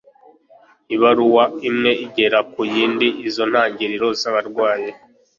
ibaruwa 0.95 1.43
imwe 1.69 1.91
igera 2.05 2.39
ku 2.51 2.61
yindi 2.73 3.07
izo 3.27 3.43
ntangiriro 3.51 4.07
z'abarwayi 4.19 4.91